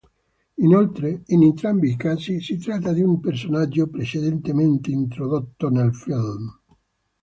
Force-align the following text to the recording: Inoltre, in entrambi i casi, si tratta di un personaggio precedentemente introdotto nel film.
Inoltre, 0.55 1.21
in 1.27 1.43
entrambi 1.43 1.89
i 1.91 1.95
casi, 1.95 2.41
si 2.41 2.57
tratta 2.57 2.91
di 2.91 3.03
un 3.03 3.19
personaggio 3.19 3.87
precedentemente 3.87 4.89
introdotto 4.89 5.69
nel 5.69 5.93
film. 5.93 6.49